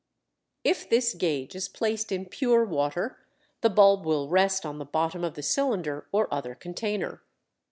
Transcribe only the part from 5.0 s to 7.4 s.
of the cylinder or other container.